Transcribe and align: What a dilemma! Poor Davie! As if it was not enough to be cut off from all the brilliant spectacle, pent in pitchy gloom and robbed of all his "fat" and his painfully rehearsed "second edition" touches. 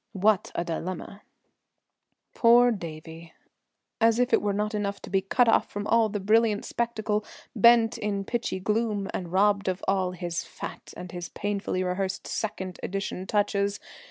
What 0.13 0.51
a 0.55 0.63
dilemma! 0.63 1.21
Poor 2.33 2.71
Davie! 2.71 3.33
As 3.99 4.17
if 4.17 4.33
it 4.33 4.41
was 4.41 4.55
not 4.55 4.73
enough 4.73 4.99
to 5.03 5.11
be 5.11 5.21
cut 5.21 5.47
off 5.47 5.69
from 5.69 5.85
all 5.85 6.09
the 6.09 6.19
brilliant 6.19 6.65
spectacle, 6.65 7.23
pent 7.61 7.99
in 7.99 8.23
pitchy 8.25 8.59
gloom 8.59 9.09
and 9.13 9.31
robbed 9.31 9.67
of 9.67 9.83
all 9.87 10.13
his 10.13 10.43
"fat" 10.43 10.91
and 10.97 11.11
his 11.11 11.29
painfully 11.29 11.83
rehearsed 11.83 12.25
"second 12.25 12.79
edition" 12.81 13.27
touches. 13.27 13.79